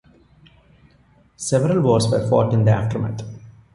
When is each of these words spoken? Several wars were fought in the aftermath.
Several 1.35 1.79
wars 1.81 2.07
were 2.09 2.27
fought 2.27 2.55
in 2.55 2.65
the 2.65 2.71
aftermath. 2.71 3.21